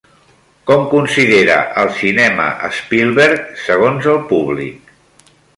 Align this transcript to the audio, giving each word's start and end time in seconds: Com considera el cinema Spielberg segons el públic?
Com 0.69 0.79
considera 0.93 1.57
el 1.83 1.91
cinema 1.99 2.49
Spielberg 2.79 3.63
segons 3.69 4.11
el 4.15 4.21
públic? 4.35 4.95